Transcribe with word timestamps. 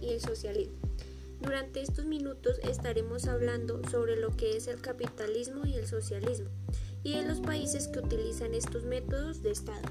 y 0.00 0.10
el 0.10 0.20
socialismo. 0.20 0.78
Durante 1.40 1.80
estos 1.80 2.04
minutos 2.04 2.58
estaremos 2.64 3.26
hablando 3.26 3.80
sobre 3.90 4.16
lo 4.16 4.36
que 4.36 4.56
es 4.56 4.68
el 4.68 4.80
capitalismo 4.82 5.64
y 5.64 5.74
el 5.74 5.86
socialismo 5.86 6.50
y 7.02 7.14
de 7.14 7.24
los 7.24 7.40
países 7.40 7.88
que 7.88 8.00
utilizan 8.00 8.52
estos 8.52 8.84
métodos 8.84 9.42
de 9.42 9.50
Estado. 9.52 9.88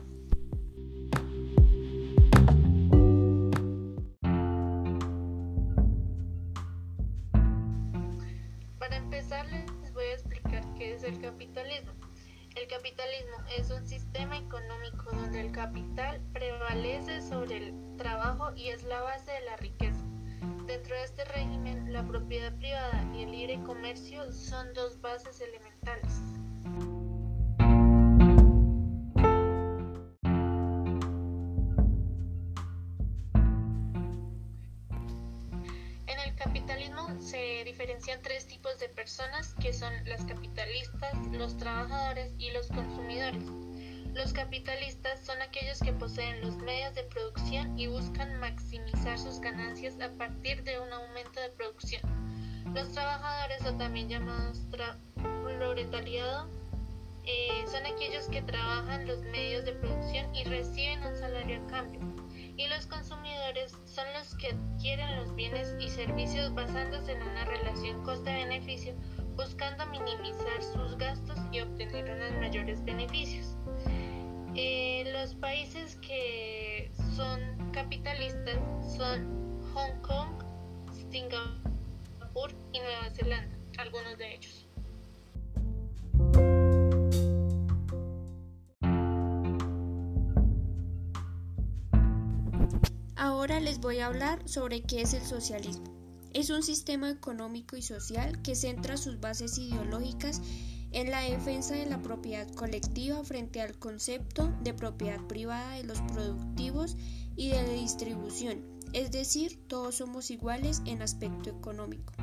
Para 8.78 8.98
empezar 8.98 9.48
les 9.82 9.94
voy 9.94 10.06
a 10.06 10.14
explicar 10.14 10.74
qué 10.76 10.94
es 10.94 11.04
el 11.04 11.20
capitalismo. 11.20 11.94
El 12.56 12.68
capitalismo 12.68 13.38
es 13.58 13.72
un 13.72 13.88
sistema 13.88 14.38
económico 14.38 15.10
donde 15.12 15.42
el 15.42 15.52
capital 15.52 16.22
prevalece 16.34 17.22
sobre 17.22 17.58
el 17.58 17.98
trabajo 17.98 18.56
y 18.56 18.68
es 18.68 18.84
la 18.84 19.02
base 19.02 19.32
de 19.32 19.42
la 19.46 19.58
riqueza. 19.58 19.89
Dentro 20.70 20.96
de 20.96 21.04
este 21.04 21.26
régimen, 21.26 21.92
la 21.92 22.06
propiedad 22.06 22.56
privada 22.60 23.04
y 23.16 23.24
el 23.24 23.32
libre 23.32 23.60
comercio 23.64 24.32
son 24.32 24.72
dos 24.76 25.02
bases 25.02 25.42
elementales. 25.42 26.22
En 36.06 36.20
el 36.20 36.36
capitalismo 36.36 37.20
se 37.20 37.64
diferencian 37.66 38.22
tres 38.22 38.46
tipos 38.46 38.78
de 38.78 38.90
personas 38.90 39.56
que 39.56 39.74
son 39.74 39.92
las 40.06 40.24
capitalistas, 40.26 41.18
los 41.32 41.58
trabajadores 41.58 42.36
y 42.38 42.52
los 42.52 42.68
consumidores. 42.68 43.19
Los 44.20 44.34
capitalistas 44.34 45.26
son 45.26 45.42
aquellos 45.42 45.80
que 45.80 45.94
poseen 45.94 46.42
los 46.42 46.58
medios 46.58 46.94
de 46.94 47.04
producción 47.04 47.80
y 47.80 47.88
buscan 47.88 48.38
maximizar 48.38 49.18
sus 49.18 49.40
ganancias 49.40 49.98
a 50.02 50.12
partir 50.18 50.62
de 50.66 50.78
un 50.78 50.92
aumento 50.92 51.40
de 51.40 51.50
producción. 51.52 52.02
Los 52.76 52.92
trabajadores, 52.92 53.66
o 53.66 53.78
también 53.78 54.10
llamados 54.10 54.60
proletariado, 55.58 56.50
eh, 57.24 57.64
son 57.72 57.86
aquellos 57.86 58.28
que 58.28 58.42
trabajan 58.42 59.08
los 59.08 59.22
medios 59.22 59.64
de 59.64 59.72
producción 59.72 60.36
y 60.36 60.44
reciben 60.44 61.02
un 61.02 61.16
salario 61.16 61.64
a 61.64 61.68
cambio. 61.68 62.02
Y 62.58 62.68
los 62.68 62.88
consumidores 62.88 63.72
son 63.86 64.06
los 64.18 64.36
que 64.36 64.50
adquieren 64.50 65.16
los 65.16 65.34
bienes 65.34 65.74
y 65.80 65.88
servicios 65.88 66.54
basándose 66.54 67.14
en 67.14 67.22
una 67.22 67.46
relación 67.46 68.04
coste-beneficio, 68.04 68.96
buscando 69.38 69.86
minimizar 69.86 70.62
sus 70.62 70.98
gastos 70.98 71.40
y 71.54 71.62
obtener 71.62 72.12
unos 72.12 72.34
mayores 72.42 72.84
beneficios. 72.84 73.56
Eh, 74.62 75.10
los 75.14 75.36
países 75.36 75.96
que 76.06 76.92
son 77.16 77.40
capitalistas 77.72 78.60
son 78.98 79.62
Hong 79.74 80.02
Kong, 80.02 80.44
Singapur 81.10 82.52
y 82.74 82.80
Nueva 82.80 83.10
Zelanda, 83.14 83.58
algunos 83.78 84.18
de 84.18 84.36
ellos. 84.36 84.68
Ahora 93.16 93.62
les 93.62 93.80
voy 93.80 94.00
a 94.00 94.08
hablar 94.08 94.46
sobre 94.46 94.82
qué 94.82 95.04
es 95.04 95.14
el 95.14 95.22
socialismo. 95.22 95.86
Es 96.34 96.50
un 96.50 96.64
sistema 96.64 97.10
económico 97.10 97.78
y 97.78 97.82
social 97.82 98.42
que 98.42 98.56
centra 98.56 98.98
sus 98.98 99.22
bases 99.22 99.58
ideológicas 99.58 100.42
en 100.92 101.12
la 101.12 101.22
defensa 101.22 101.76
de 101.76 101.86
la 101.86 102.02
propiedad 102.02 102.48
colectiva 102.56 103.24
frente 103.24 103.62
al 103.62 103.78
concepto 103.78 104.52
de 104.64 104.74
propiedad 104.74 105.22
privada 105.28 105.76
de 105.76 105.84
los 105.84 106.02
productivos 106.02 106.98
y 107.36 107.50
de 107.50 107.62
la 107.64 107.74
distribución, 107.74 108.64
es 108.94 109.12
decir, 109.12 109.60
todos 109.68 109.96
somos 109.96 110.32
iguales 110.32 110.82
en 110.86 111.02
aspecto 111.02 111.50
económico. 111.50 112.14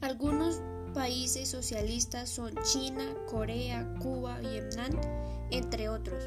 Algunos 0.00 0.60
países 0.94 1.48
socialistas 1.48 2.28
son 2.28 2.54
China, 2.64 3.14
Corea, 3.30 3.94
Cuba, 4.00 4.38
Vietnam, 4.40 4.90
entre 5.50 5.88
otros. 5.88 6.24